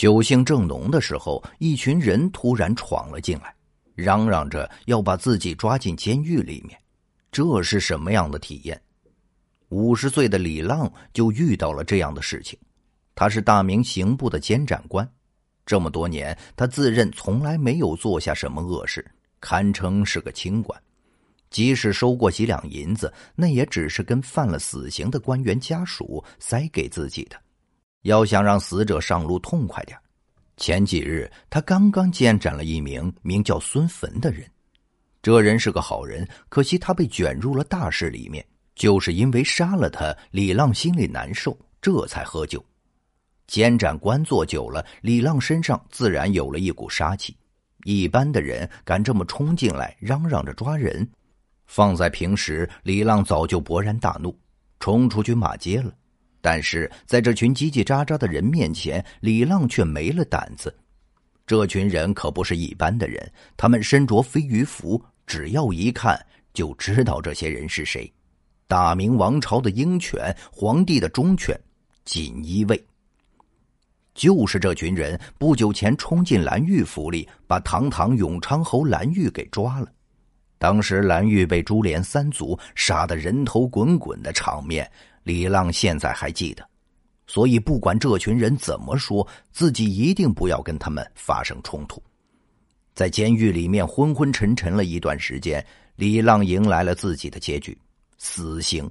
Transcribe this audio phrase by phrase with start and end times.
[0.00, 3.54] 酒兴正浓的时候，一群人突然闯了进来，
[3.94, 6.80] 嚷嚷着要把自己抓进监狱里面。
[7.30, 8.80] 这是什么样的体验？
[9.68, 12.58] 五十岁的李浪就遇到了这样的事情。
[13.14, 15.06] 他是大明刑部的监斩官，
[15.66, 19.04] 这么多年，他自认从来没有做下什么恶事，
[19.38, 20.82] 堪称是个清官。
[21.50, 27.36] 即使收过几两银子，那也只是跟犯了死刑的官员家属塞给自己的。
[28.02, 29.98] 要想让死者上路痛快点
[30.56, 34.44] 前几日他刚刚监斩了一名名叫孙坟的人。
[35.22, 38.44] 这人是个好人，可惜他被卷入了大事里面，
[38.74, 42.64] 就是因为杀了他，李浪心里难受，这才喝酒。
[43.46, 47.36] 监斩官做久了，李浪身上自然有了一股杀气。
[47.84, 51.06] 一般的人敢这么冲进来，嚷嚷着抓人。
[51.66, 54.34] 放在平时，李浪早就勃然大怒，
[54.78, 55.92] 冲出去骂街了。
[56.40, 60.74] 但是在这群叽叽喳喳的人面前，李浪却没了胆子。
[61.46, 66.18] 这群人可不是一般的人，他们身着飞鱼服，只要一看
[66.54, 68.10] 就知道这些人是谁：
[68.66, 71.58] 大明王朝的鹰犬，皇帝的忠犬，
[72.04, 72.84] 锦衣卫。
[74.14, 79.90] 就是这群人，不久前冲进蓝玉府里，把堂堂永昌侯蓝玉给抓了。
[80.60, 84.88] 当时蓝玉被株连三族，杀得人头滚滚的场面，
[85.22, 86.62] 李浪现在还记得。
[87.26, 92.02] 所以不管这群人怎么说，自己一定不要跟他们发生冲突。
[92.92, 95.64] 在监狱里面昏昏沉沉了一段时间，
[95.96, 97.74] 李浪迎来了自己的结局——
[98.18, 98.86] 死刑。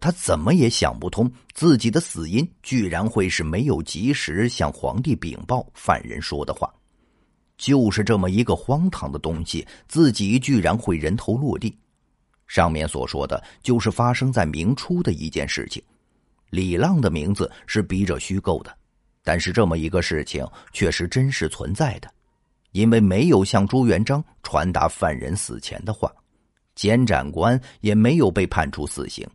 [0.00, 6.72] 他怎么也想不通，自己的死因居然会是没有及时向皇帝禀报犯人说的话。
[7.58, 11.76] 就是这么一个荒唐的东西，自己居然会人头落地。
[12.46, 15.82] 上面所说的就是发生在明初的一件事情。
[16.48, 18.74] 李浪的名字是笔者虚构的，
[19.22, 22.10] 但是这么一个事情却是真实存在的，
[22.72, 26.10] 因为没有向朱元璋传达犯人死前的话，
[26.74, 29.28] 监斩官也没有被判处死刑，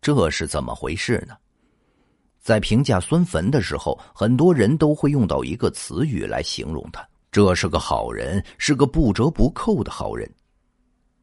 [0.00, 1.36] 这是怎么回事呢？
[2.40, 7.06] 在评价孙坟的时候，很多人都会用到一个词语来形容他。
[7.36, 10.26] 这是个好人，是个不折不扣的好人。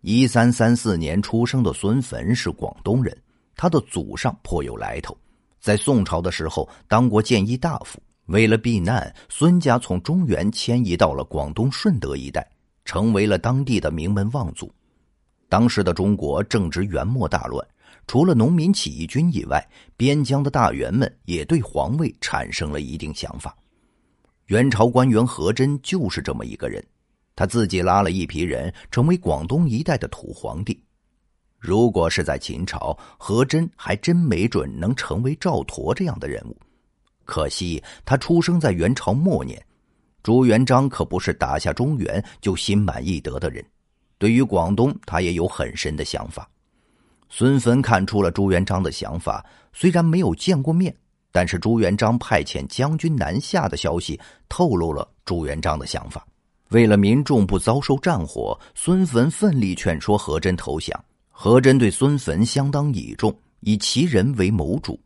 [0.00, 3.14] 一三三四年出生的孙坟是广东人，
[3.54, 5.14] 他的祖上颇有来头，
[5.60, 8.00] 在宋朝的时候当过谏议大夫。
[8.24, 12.50] 为了避难，孙家从中原迁移到了广东顺德一带，
[12.86, 14.72] 成为了当地的名门望族。
[15.46, 17.62] 当时的中国正值元末大乱，
[18.06, 19.62] 除了农民起义军以外，
[19.94, 23.54] 边疆的大员们也对皇位产生了一定想法。
[24.48, 26.82] 元朝官员何真就是这么一个人，
[27.36, 30.82] 他自己拉了一批人，成为广东一带的土皇帝。
[31.58, 36.56] 如果是在秦朝，何真还真没准能成为赵佗这样的人物。
[37.26, 39.62] 可惜他出生在元朝末年，
[40.22, 43.62] 朱元璋可不是打下中原就心满意得的人，
[44.16, 46.48] 对于广东他也有很深的想法。
[47.28, 49.44] 孙坟看出了朱元璋的想法，
[49.74, 50.96] 虽然没有见过面。
[51.32, 54.18] 但是朱元璋派遣将军南下的消息
[54.48, 56.26] 透露了朱元璋的想法。
[56.70, 61.04] 为了民众不遭受战火，孙坟奋力劝说何真投降。
[61.30, 64.98] 何真对孙坟相当倚重，以其人为谋主。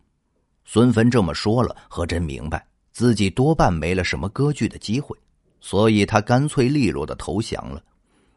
[0.64, 5.16] 孙坟这么说了，何真明白自己多半没了什么割据的机会，
[5.60, 7.82] 所以他干脆利落的投降了。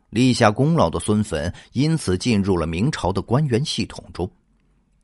[0.10, 4.30] 立下功劳的孙坟因此进入了明朝的官员系统中。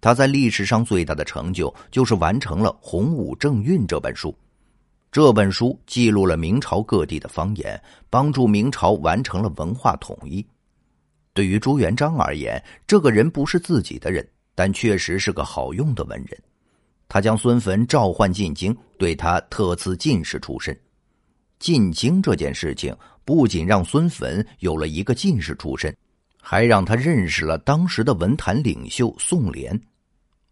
[0.01, 4.35] 他在历史上最大的成就就是完成了《洪武正韵》这本书。
[5.11, 7.79] 这本书记录了明朝各地的方言，
[8.09, 10.43] 帮助明朝完成了文化统一。
[11.33, 16.37] 对于朱元璋而言，这个人不是自己的人，但确实是个好用的文人。
[17.07, 20.77] 他将孙坟召唤进京，对他特赐进士出身。
[21.59, 25.95] 进京这件事情不仅让孙坟有了一个进士出身，
[26.41, 29.79] 还让他认识了当时的文坛领袖宋濂。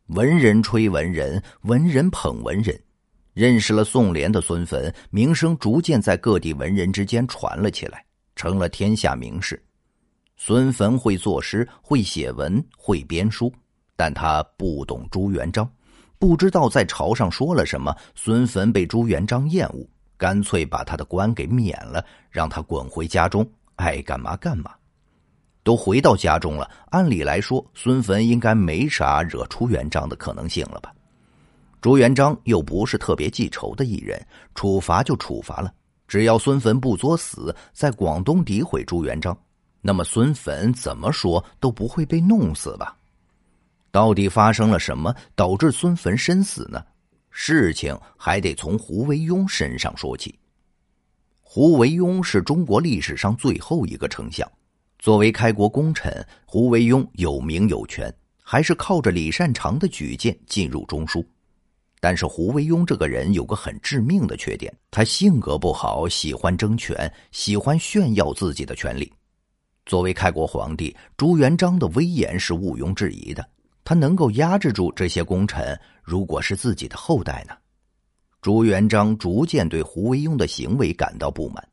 [0.09, 2.80] 文人吹文人，文人捧文人。
[3.34, 8.04] 认识了宋濂的孙坟，名声逐渐在各地文人之间传了起来，
[8.36, 9.62] 成了天下名士。
[10.36, 13.54] 孙坟会作诗，会写文，会编书，
[13.95, 15.69] 但他不懂朱元璋，
[16.18, 17.95] 不知道在朝上说了什么。
[18.16, 19.88] 孙坟被朱元璋厌恶，
[20.18, 24.72] 干脆把他的官给免了，让他滚回家中，爱干嘛干嘛。
[25.69, 30.92] 都回到家中了，按理来说，孙坟应该没啥惹朱元璋的可能性了吧？
[31.80, 34.19] 朱元璋又不是特别记仇的一人，
[34.56, 35.71] 处罚就处罚了，
[36.07, 39.38] 只要孙坟不作死，在广东诋毁朱元璋，
[39.80, 42.98] 那么孙坟怎么说都不会被弄死吧？
[43.92, 46.83] 到底发生了什么导致孙坟身死呢？
[47.30, 50.33] 事情还得从胡惟庸身上说起。
[51.44, 54.51] 胡惟庸是中国历史上最后一个丞相，
[55.00, 56.13] 作为开国功臣，
[56.46, 58.13] 胡惟庸有名有权，
[58.44, 61.25] 还是靠着李善长的举荐进入中书。
[62.01, 69.10] 但是胡惟庸这个人有个很致命的缺点，他性格不好，喜欢争权，喜欢炫耀自己的权利。
[69.86, 73.50] 作为开国皇帝，朱元璋的威严是毋庸置疑的。
[73.86, 77.56] 他能够压制住这些功臣，如果是自己的后代呢？
[78.42, 81.66] 朱元璋逐渐对胡惟庸的行为感到不满。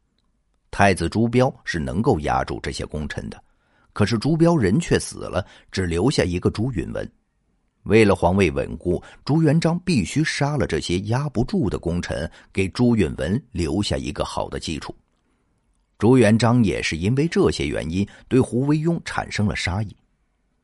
[0.78, 3.42] 太子朱标是能够压住这些功臣的，
[3.94, 5.42] 可是朱标人却死了，
[5.72, 7.10] 只留下一个朱允文。
[7.84, 14.94] 为了皇位稳固，朱元璋必须杀了这些压不住的功臣，给朱允文留下一个好的基础。
[15.96, 19.96] 朱元璋也是因为这些原因，对胡惟庸产生了杀意。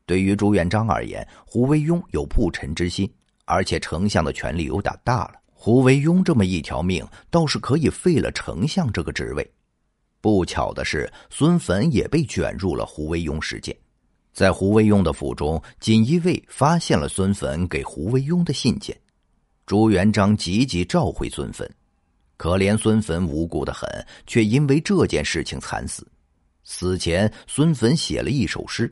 [0.05, 3.11] 对于朱元璋而言，胡惟庸有不臣之心，
[3.45, 5.33] 而且丞相的权力有点大了。
[5.51, 9.51] 胡惟庸这么一条命，倒是可以废了丞相这个职位。
[10.23, 13.75] 不巧的是，孙坟也被卷入了胡惟庸事件。
[14.31, 18.97] 在胡惟庸的府中，锦衣卫发现了孙坟给胡惟庸的信件。
[19.65, 21.69] 朱元璋急急召回孙坟，
[22.37, 23.85] 可怜孙坟无辜的很，
[24.25, 26.07] 却因为这件事情惨死。
[26.63, 28.89] 死前，孙坟写了一首诗：“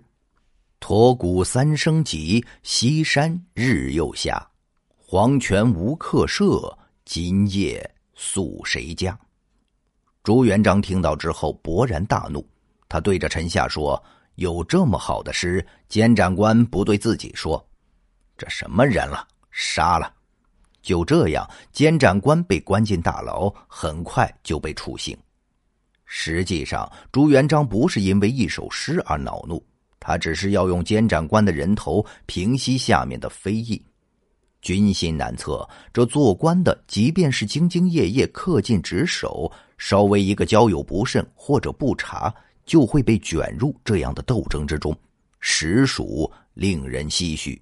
[0.81, 4.45] 驼谷三升急，西山日又下。
[4.98, 9.18] 黄泉无客舍，今夜宿谁家？”
[10.23, 12.45] 朱元璋听到之后勃然大怒，
[12.88, 14.01] 他对着臣下说。
[14.35, 17.63] 有这么好的诗，监斩官不对自己说
[18.38, 19.27] ：“这什么人了？
[19.51, 20.12] 杀了！”
[20.81, 25.15] 就这样，监斩官被关进大牢，很快就被处刑。
[26.06, 29.63] 实际上，朱元璋不是因为一首诗而恼怒，
[30.00, 33.83] 他只是要用监斩官的人头平息下面的非议。
[34.62, 39.51] 军心难测，这做官的即便是兢兢业业、恪尽职守，
[39.83, 42.31] 稍微一个交友不慎或者不查。
[42.63, 44.95] 就会被卷入这样的斗争之中，
[45.39, 47.60] 实属令人唏嘘。